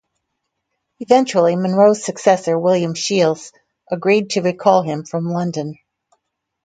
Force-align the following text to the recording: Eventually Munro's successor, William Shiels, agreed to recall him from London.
Eventually 0.99 1.55
Munro's 1.55 2.03
successor, 2.03 2.57
William 2.57 2.95
Shiels, 2.95 3.51
agreed 3.91 4.31
to 4.31 4.41
recall 4.41 4.81
him 4.81 5.03
from 5.05 5.25
London. 5.25 5.77